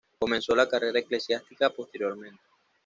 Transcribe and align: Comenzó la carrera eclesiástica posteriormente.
Comenzó 0.17 0.55
la 0.55 0.67
carrera 0.67 0.97
eclesiástica 0.97 1.69
posteriormente. 1.69 2.41